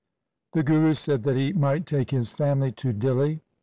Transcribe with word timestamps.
The 0.53 0.63
Guru 0.63 0.95
said 0.95 1.21
that 1.25 1.35
he 1.35 1.53
might 1.53 1.85
take 1.85 2.09
his 2.09 2.31
family 2.31 2.71
to 2.71 2.91
Dihli. 2.91 3.41